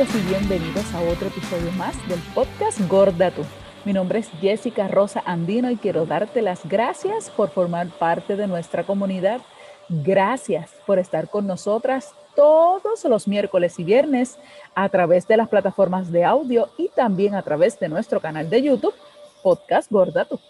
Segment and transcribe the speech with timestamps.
[0.00, 3.42] y bienvenidos a otro episodio más del podcast Gorda Tú.
[3.84, 8.46] Mi nombre es Jessica Rosa Andino y quiero darte las gracias por formar parte de
[8.46, 9.42] nuestra comunidad.
[9.90, 14.38] Gracias por estar con nosotras todos los miércoles y viernes
[14.74, 18.62] a través de las plataformas de audio y también a través de nuestro canal de
[18.62, 18.94] YouTube,
[19.42, 20.40] Podcast Gorda Tú.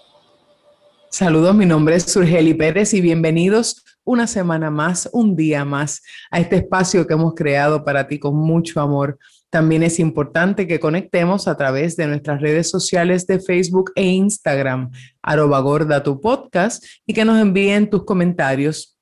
[1.09, 6.39] Saludos, mi nombre es Surgeli Pérez y bienvenidos una semana más, un día más a
[6.39, 9.19] este espacio que hemos creado para ti con mucho amor.
[9.51, 14.93] También es importante que conectemos a través de nuestras redes sociales de Facebook e Instagram,
[15.23, 18.97] arroba gorda tu podcast, y que nos envíen tus comentarios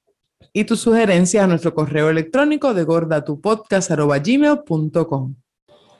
[0.55, 5.35] y tus sugerencias a nuestro correo electrónico de gordatupodcast.gmail.com.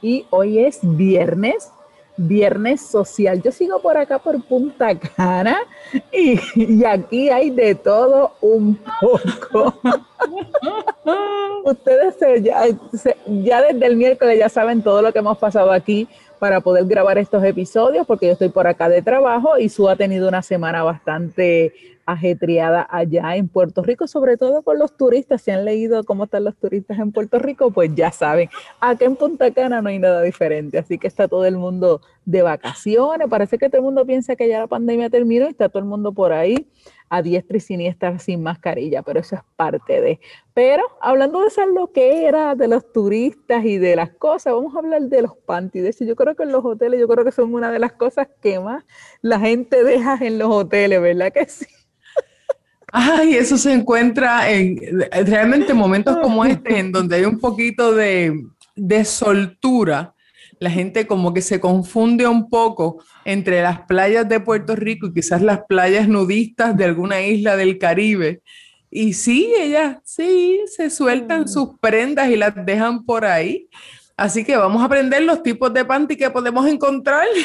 [0.01, 1.71] Y hoy es viernes
[2.19, 3.41] Viernes Social.
[3.41, 5.59] Yo sigo por acá por Punta Cana
[6.13, 9.81] y, aquí hay de todo un poco.
[11.65, 12.65] Ustedes ya,
[13.27, 17.19] ya desde el miércoles ya saben todo lo que hemos pasado aquí para poder grabar
[17.19, 20.83] estos episodios porque yo estoy por acá de trabajo y Su ha tenido una semana
[20.83, 21.73] bastante
[22.09, 25.43] ajetreada allá en Puerto Rico, sobre todo con los turistas.
[25.43, 28.49] Si han leído cómo están los turistas en Puerto Rico, pues ya saben,
[28.81, 32.41] acá en Punta Cana no hay nada diferente, así que está todo el mundo de
[32.41, 33.29] vacaciones.
[33.29, 35.89] Parece que todo el mundo piensa que ya la pandemia terminó y está todo el
[35.89, 36.67] mundo por ahí
[37.11, 40.21] a diestra y siniestra sin mascarilla, pero eso es parte de.
[40.55, 45.03] Pero hablando de esas loqueras, de los turistas y de las cosas, vamos a hablar
[45.03, 45.99] de los panties.
[46.01, 48.59] Yo creo que en los hoteles, yo creo que son una de las cosas que
[48.61, 48.85] más
[49.21, 51.67] la gente deja en los hoteles, ¿verdad que sí?
[52.93, 54.79] Ay, eso se encuentra en
[55.27, 60.15] realmente momentos como este, en donde hay un poquito de, de soltura.
[60.61, 65.15] La gente como que se confunde un poco entre las playas de Puerto Rico y
[65.15, 68.43] quizás las playas nudistas de alguna isla del Caribe.
[68.91, 71.49] Y sí, ellas sí se sueltan mm.
[71.49, 73.69] sus prendas y las dejan por ahí.
[74.17, 77.27] Así que vamos a aprender los tipos de panty que podemos encontrar.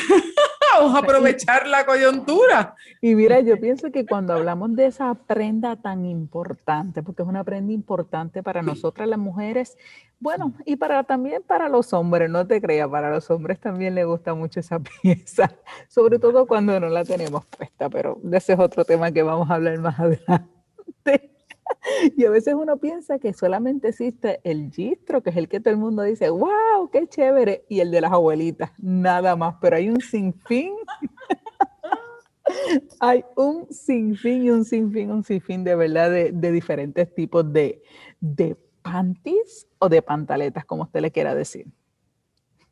[0.79, 2.75] vamos a aprovechar la coyuntura.
[3.01, 7.43] Y mira, yo pienso que cuando hablamos de esa prenda tan importante, porque es una
[7.43, 9.77] prenda importante para nosotras las mujeres,
[10.19, 14.05] bueno, y para también para los hombres, no te creas, para los hombres también les
[14.05, 15.53] gusta mucho esa pieza,
[15.87, 19.55] sobre todo cuando no la tenemos puesta, pero ese es otro tema que vamos a
[19.55, 21.32] hablar más adelante.
[22.17, 25.73] Y a veces uno piensa que solamente existe el gistro, que es el que todo
[25.73, 29.89] el mundo dice, wow, qué chévere, y el de las abuelitas, nada más, pero hay
[29.89, 30.73] un sinfín.
[32.99, 37.81] hay un sinfín y un sinfín, un sinfín de verdad de, diferentes tipos de,
[38.19, 41.67] de panties o de pantaletas, como usted le quiera decir.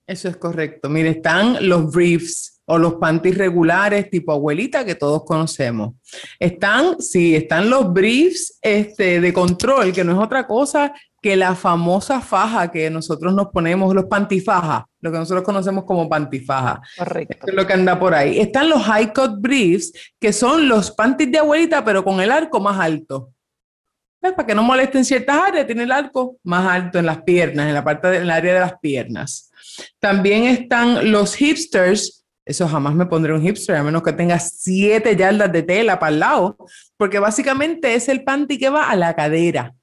[0.07, 0.89] Eso es correcto.
[0.89, 5.95] Mire, están los briefs o los panties regulares tipo abuelita que todos conocemos.
[6.39, 11.53] Están, sí, están los briefs este, de control, que no es otra cosa que la
[11.53, 16.81] famosa faja que nosotros nos ponemos, los pantifajas, lo que nosotros conocemos como pantifaja.
[16.97, 17.45] Correcto.
[17.45, 18.39] es lo que anda por ahí.
[18.39, 22.61] Están los high cut briefs, que son los panties de abuelita, pero con el arco
[22.61, 23.33] más alto.
[24.21, 27.73] Para que no molesten ciertas áreas, tiene el arco más alto en las piernas, en
[27.73, 29.51] la parte del área de las piernas.
[29.99, 32.20] También están los hipsters,
[32.51, 36.13] eso jamás me pondré un hipster, a menos que tenga siete yardas de tela para
[36.13, 36.57] el lado,
[36.97, 39.73] porque básicamente es el panty que va a la cadera.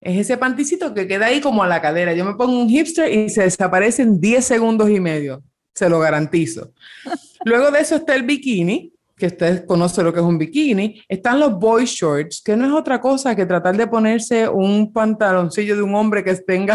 [0.00, 2.14] Es ese panticito que queda ahí como a la cadera.
[2.14, 5.42] Yo me pongo un hipster y se desaparece en 10 segundos y medio,
[5.74, 6.72] se lo garantizo.
[7.44, 11.02] Luego de eso está el bikini, que ustedes conocen lo que es un bikini.
[11.08, 15.76] Están los boy shorts, que no es otra cosa que tratar de ponerse un pantaloncillo
[15.76, 16.74] de un hombre que tenga...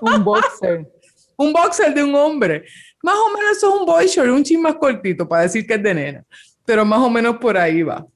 [0.00, 0.86] un boxer.
[1.36, 2.64] un boxer de un hombre.
[3.04, 5.74] Más o menos eso es un boy short, un chin más cortito para decir que
[5.74, 6.24] es de nena,
[6.64, 8.06] pero más o menos por ahí va.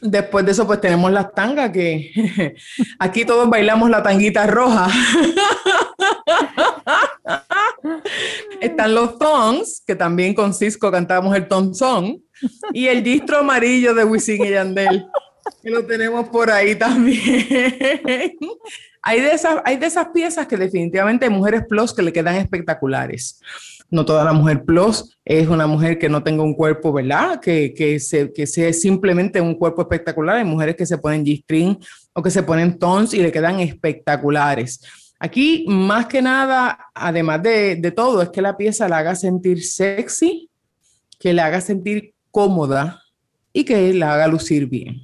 [0.00, 2.56] Después de eso, pues tenemos las tangas, que
[2.98, 4.88] aquí todos bailamos la tanguita roja.
[8.60, 12.18] Están los thongs, que también con Cisco cantamos el ton song,
[12.72, 15.06] y el distro amarillo de Wisin y Yandel,
[15.62, 17.22] que lo tenemos por ahí también.
[19.02, 22.34] hay, de esas, hay de esas piezas que definitivamente hay mujeres plus que le quedan
[22.34, 23.38] espectaculares
[23.90, 27.40] no toda la mujer plus es una mujer que no tenga un cuerpo, ¿verdad?
[27.40, 30.36] Que, que, se, que sea simplemente un cuerpo espectacular.
[30.36, 31.78] Hay mujeres que se ponen G-string
[32.12, 34.80] o que se ponen tons y le quedan espectaculares.
[35.18, 39.62] Aquí, más que nada, además de, de todo, es que la pieza la haga sentir
[39.64, 40.50] sexy,
[41.18, 43.02] que la haga sentir cómoda
[43.52, 45.00] y que la haga lucir bien.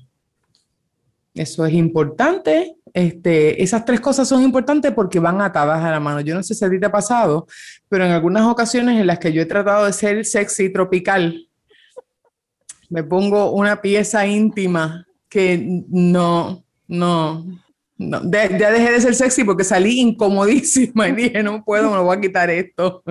[1.34, 6.20] Eso es importante este, esas tres cosas son importantes porque van atadas a la mano.
[6.20, 7.46] Yo no sé si a ti te ha pasado,
[7.88, 11.48] pero en algunas ocasiones en las que yo he tratado de ser sexy tropical,
[12.90, 17.46] me pongo una pieza íntima que no, no,
[17.96, 22.16] No, ya dejé de ser sexy porque salí incomodísima y dije, no puedo, me voy
[22.16, 23.02] a quitar esto.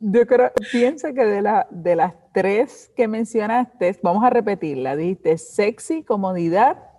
[0.00, 5.38] yo creo, pienso que de, la, de las tres que mencionaste, vamos a repetirla, dijiste
[5.38, 6.89] sexy, comodidad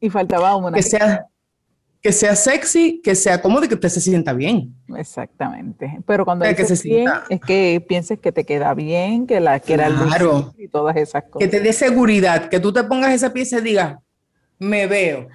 [0.00, 0.76] y faltaba una.
[0.76, 1.26] Que sea,
[2.00, 4.74] que sea sexy, que sea cómodo y que usted se sienta bien.
[4.96, 6.00] Exactamente.
[6.06, 9.74] Pero cuando que se bien, es que pienses que te queda bien, que la que
[9.74, 10.54] claro.
[10.56, 11.40] y todas esas cosas.
[11.40, 13.98] Que te dé seguridad, que tú te pongas esa pieza y digas,
[14.58, 15.28] me veo.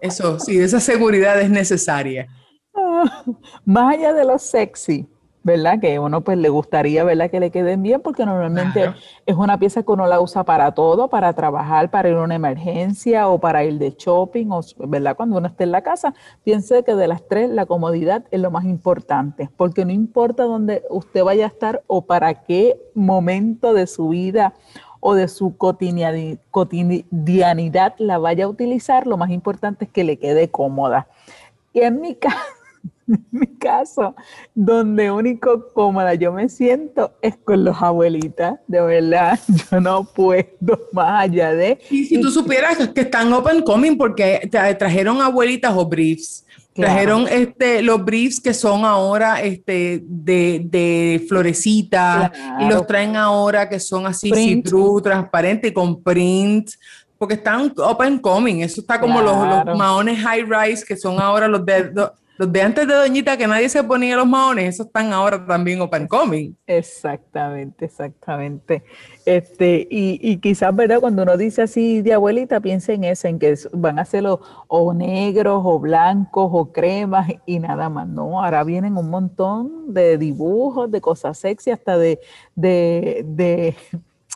[0.00, 2.26] Eso, sí, esa seguridad es necesaria.
[3.64, 5.08] Más allá de lo sexy,
[5.46, 5.78] ¿verdad?
[5.78, 7.30] Que uno pues le gustaría, ¿verdad?
[7.30, 8.92] Que le queden bien porque normalmente
[9.26, 12.34] es una pieza que uno la usa para todo, para trabajar, para ir a una
[12.34, 15.16] emergencia o para ir de shopping, o, ¿verdad?
[15.16, 18.50] Cuando uno esté en la casa, piense que de las tres la comodidad es lo
[18.50, 23.86] más importante, porque no importa dónde usted vaya a estar o para qué momento de
[23.86, 24.52] su vida
[24.98, 30.50] o de su cotidianidad la vaya a utilizar, lo más importante es que le quede
[30.50, 31.06] cómoda.
[31.72, 32.55] Y en mi caso,
[33.30, 34.14] mi caso,
[34.54, 39.38] donde único cómoda yo me siento es con los abuelitas, de verdad,
[39.70, 40.46] yo no puedo
[40.92, 41.78] más allá de...
[41.90, 44.48] Y si tú supieras que están open coming porque
[44.78, 46.44] trajeron abuelitas o briefs,
[46.74, 52.30] trajeron este, los briefs que son ahora este, de, de florecita
[52.60, 54.62] y los traen ahora que son así see
[55.02, 56.70] transparente con print
[57.18, 61.48] porque están open coming, eso está como los, los maones high rise que son ahora
[61.48, 65.12] los de los de antes de Doñita, que nadie se ponía los maones, esos están
[65.12, 66.52] ahora también open coming.
[66.66, 68.84] Exactamente, exactamente.
[69.24, 71.00] Este, y, y quizás, ¿verdad?
[71.00, 74.94] Cuando uno dice así de abuelita, piensa en eso, en que van a ser o
[74.94, 78.08] negros, o blancos, o cremas, y nada más.
[78.08, 82.20] No, ahora vienen un montón de dibujos, de cosas sexy, hasta de,
[82.54, 83.76] de, de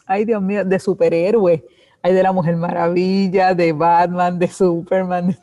[0.06, 1.62] ay Dios mío, de superhéroes.
[2.02, 5.36] Hay de la Mujer Maravilla, de Batman, de Superman,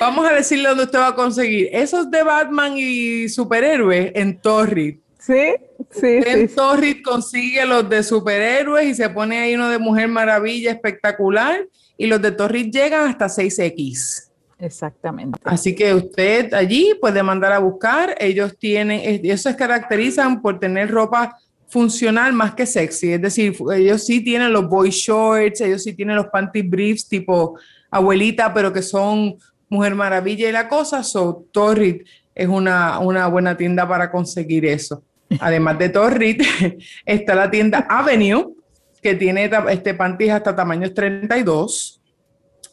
[0.00, 1.68] Vamos a decirle dónde usted va a conseguir.
[1.72, 4.98] Esos de Batman y superhéroes en Torrid.
[5.18, 5.54] Sí,
[5.90, 6.20] sí.
[6.24, 11.66] En Torrid consigue los de superhéroes y se pone ahí uno de Mujer Maravilla espectacular.
[11.96, 14.30] Y los de Torrid llegan hasta 6X.
[14.58, 15.38] Exactamente.
[15.44, 18.16] Así que usted allí puede mandar a buscar.
[18.18, 21.36] Ellos tienen, ellos se caracterizan por tener ropa
[21.68, 23.12] funcional más que sexy.
[23.12, 27.58] Es decir, ellos sí tienen los boy shorts, ellos sí tienen los panty briefs tipo
[27.90, 29.36] abuelita, pero que son
[29.68, 32.02] Mujer Maravilla y la cosa, so Torrid
[32.34, 35.02] es una, una buena tienda para conseguir eso.
[35.40, 36.42] Además de Torrid,
[37.06, 38.54] está la tienda Avenue,
[39.02, 42.00] que tiene este panties hasta tamaños 32.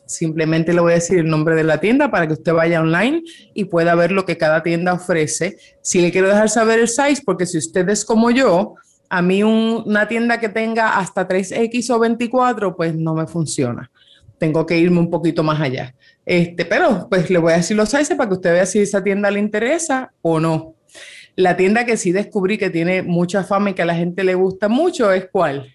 [0.05, 3.23] Simplemente le voy a decir el nombre de la tienda para que usted vaya online
[3.53, 5.57] y pueda ver lo que cada tienda ofrece.
[5.81, 8.75] Si le quiero dejar saber el size, porque si usted es como yo,
[9.09, 13.89] a mí una tienda que tenga hasta 3X o 24, pues no me funciona.
[14.43, 15.95] Tengo que irme un poquito más allá.
[16.25, 19.01] Este, pero pues le voy a decir los sizes para que usted vea si esa
[19.01, 20.75] tienda le interesa o no.
[21.37, 24.35] La tienda que sí descubrí que tiene mucha fama y que a la gente le
[24.35, 25.73] gusta mucho es cuál?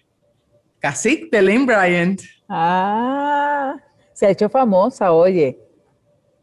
[0.77, 2.21] Cacique de Lynn Bryant.
[2.47, 3.75] Ah,
[4.13, 5.57] se ha hecho famosa, oye.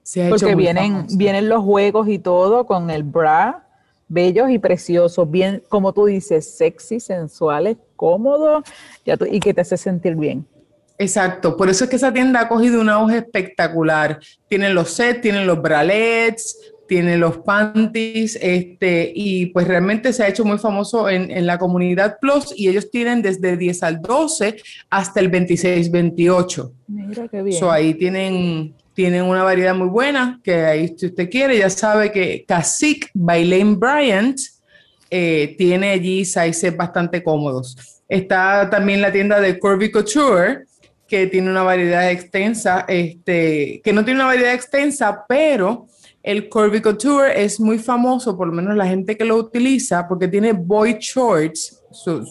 [0.02, 3.68] Se ha Porque vienen, vienen los juegos y todo con el bra,
[4.08, 8.64] bellos y preciosos, bien, como tú dices, sexy, sensuales, cómodos
[9.30, 10.44] y que te hace sentir bien.
[10.98, 14.18] Exacto, por eso es que esa tienda ha cogido una hoja espectacular.
[14.48, 20.28] Tienen los sets, tienen los bralets, tienen los panties, este, y pues realmente se ha
[20.28, 24.56] hecho muy famoso en, la comunidad Plus y ellos tienen desde 10 al 12
[24.90, 26.72] hasta el 26-28.
[26.88, 27.58] Mira qué bien.
[27.58, 32.10] So, ahí tienen, tienen una variedad muy buena, que ahí si usted quiere, ya sabe
[32.10, 34.38] que Cacique by Lane Bryant
[35.10, 37.76] eh, tiene allí sizes bastante cómodos.
[38.08, 40.64] Está también la tienda de Corby Couture,
[41.06, 45.86] que tiene una variedad extensa, este, que no tiene una variedad extensa, pero
[46.22, 50.26] el Corby Couture es muy famoso, por lo menos la gente que lo utiliza, porque
[50.26, 51.80] tiene boy shorts,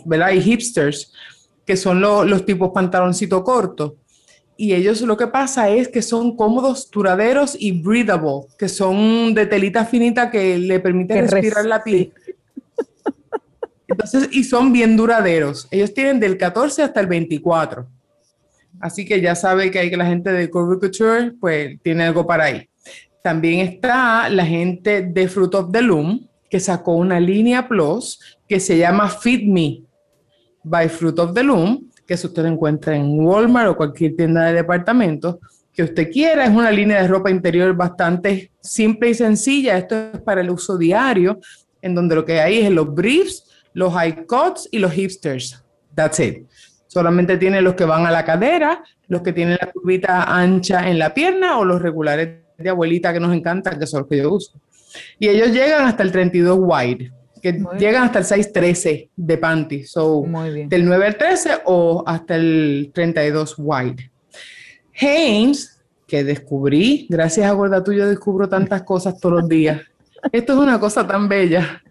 [0.04, 0.32] ¿verdad?
[0.32, 1.14] Y hipsters,
[1.66, 3.96] que son los tipos pantaloncito corto.
[4.58, 9.46] Y ellos lo que pasa es que son cómodos, duraderos y breathable, que son de
[9.46, 12.14] telita finita que le permite respirar la piel.
[13.88, 15.68] Entonces, y son bien duraderos.
[15.72, 17.88] Ellos tienen del 14 hasta el 24.
[18.86, 22.44] Así que ya sabe que hay que la gente de Couture, pues tiene algo para
[22.44, 22.70] ahí.
[23.24, 28.60] También está la gente de Fruit of the Loom, que sacó una línea Plus que
[28.60, 29.82] se llama Fit Me
[30.64, 34.54] by Fruit of the Loom, que si usted encuentra en Walmart o cualquier tienda de
[34.54, 35.38] departamentos
[35.74, 36.46] que usted quiera.
[36.46, 39.80] Es una línea de ropa interior bastante simple y sencilla.
[39.80, 41.40] Esto es para el uso diario,
[41.82, 45.60] en donde lo que hay es los briefs, los high cuts y los hipsters.
[45.96, 46.46] That's it
[46.96, 50.98] Solamente tiene los que van a la cadera, los que tienen la curvita ancha en
[50.98, 54.32] la pierna o los regulares de abuelita que nos encantan, que son los que yo
[54.32, 54.54] uso.
[55.20, 57.12] Y ellos llegan hasta el 32 wide,
[57.42, 59.84] que llegan hasta el 613 de panty.
[59.84, 60.24] So,
[60.70, 64.10] del 9 al 13 o hasta el 32 wide.
[64.98, 69.82] Hanes, que descubrí, gracias a Gorda Tuyo descubro tantas cosas todos los días.
[70.32, 71.84] Esto es una cosa tan bella.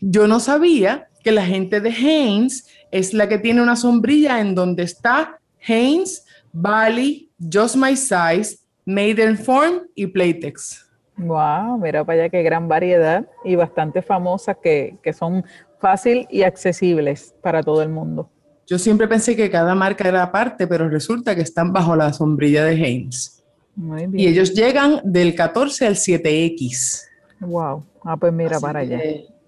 [0.00, 4.54] Yo no sabía que la gente de Hanes es la que tiene una sombrilla en
[4.54, 10.88] donde está Hanes, Bali, Just My Size, Maiden Form y Playtex.
[11.16, 15.44] Wow, mira para allá qué gran variedad y bastante famosas que, que son
[15.80, 18.30] fácil y accesibles para todo el mundo.
[18.66, 22.64] Yo siempre pensé que cada marca era aparte, pero resulta que están bajo la sombrilla
[22.64, 23.42] de Hanes.
[23.74, 24.18] Muy bien.
[24.18, 27.04] Y ellos llegan del 14 al 7X.
[27.40, 27.84] Wow.
[28.04, 29.00] Ah, pues mira para allá.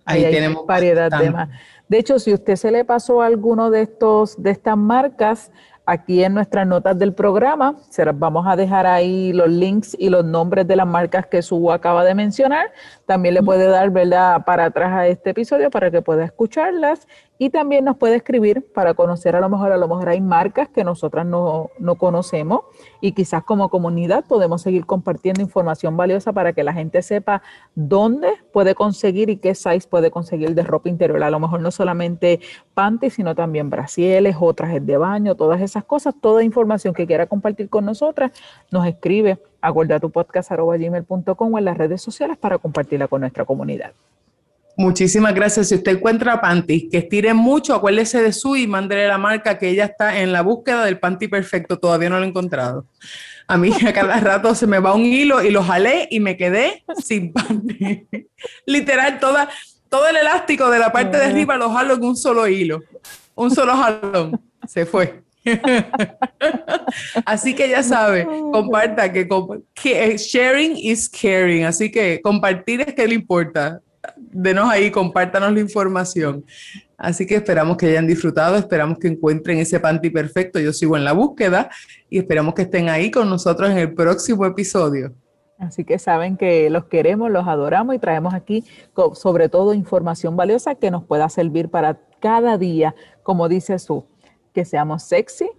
[0.05, 1.49] Ahí, tenemos variedad de más.
[1.89, 5.51] De hecho, si usted se le pasó alguno de estos de estas marcas,
[5.87, 10.09] aquí en nuestras notas del programa, se las vamos a dejar ahí los links y
[10.09, 12.73] los nombres de las marcas que Su acaba de mencionar.
[13.07, 17.07] También le puede dar, ¿verdad?, para atrás a este episodio para que pueda escucharlas
[17.39, 20.69] y también nos puede escribir para conocer a lo mejor, a lo mejor hay marcas
[20.69, 22.61] que nosotras no, no, conocemos
[23.01, 27.43] y quizás como comunidad podemos seguir compartiendo información valiosa para que la gente sepa
[27.75, 31.23] dónde puede conseguir y qué size puede conseguir de ropa interior.
[31.23, 32.41] A lo mejor no solamente
[32.75, 37.27] panty, sino también brasieles o trajes de baño, todas esas cosas, toda información que quiera
[37.27, 38.31] compartir con nosotras,
[38.71, 43.93] nos escribe a gmail.com o en las redes sociales para compartirla con nuestra comunidad.
[44.77, 45.69] Muchísimas gracias.
[45.69, 49.69] Si usted encuentra panty que estiren mucho, acuérdese de su y mándele la marca que
[49.69, 51.79] ella está en la búsqueda del panty perfecto.
[51.79, 52.87] Todavía no lo he encontrado.
[53.47, 56.37] A mí a cada rato se me va un hilo y lo jalé y me
[56.37, 58.09] quedé sin panty.
[58.67, 59.49] Literal, toda,
[59.89, 62.81] todo el elástico de la parte de arriba lo jalo en un solo hilo.
[63.37, 64.41] Un solo jalón.
[64.67, 65.23] Se fue.
[67.27, 69.29] Así que ya sabe, comparta que,
[69.75, 71.65] que sharing is caring.
[71.65, 73.81] Así que compartir es que le importa
[74.17, 76.45] denos ahí, compártanos la información.
[76.97, 80.59] Así que esperamos que hayan disfrutado, esperamos que encuentren ese panty perfecto.
[80.61, 81.71] Yo sigo en la búsqueda
[82.09, 85.13] y esperamos que estén ahí con nosotros en el próximo episodio.
[85.59, 88.65] Así que saben que los queremos, los adoramos y traemos aquí
[89.15, 94.05] sobre todo información valiosa que nos pueda servir para cada día, como dice su,
[94.53, 95.51] que seamos sexy,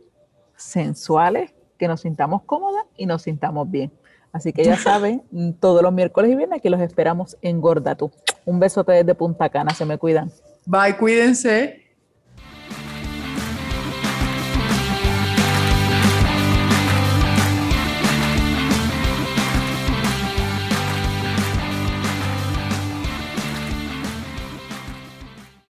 [0.55, 3.91] sensuales, que nos sintamos cómodas y nos sintamos bien.
[4.35, 5.23] Así que ya saben,
[5.61, 8.11] todos los miércoles y viernes aquí los esperamos en Gorda Tú.
[8.43, 10.29] Un besote desde Punta Cana, se me cuidan.
[10.65, 11.84] Bye, cuídense.